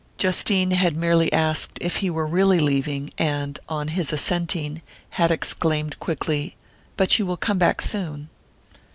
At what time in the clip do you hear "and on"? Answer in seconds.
3.19-3.89